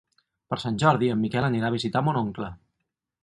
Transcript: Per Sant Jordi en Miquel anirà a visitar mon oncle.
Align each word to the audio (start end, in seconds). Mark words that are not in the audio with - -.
Per 0.53 0.57
Sant 0.63 0.77
Jordi 0.83 1.11
en 1.15 1.21
Miquel 1.25 1.47
anirà 1.49 1.69
a 1.69 1.75
visitar 1.77 2.03
mon 2.07 2.19
oncle. 2.25 2.49